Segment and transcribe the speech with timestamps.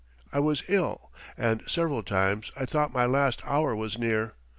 [0.33, 4.33] I was ill, and several times I thought my last hour was near....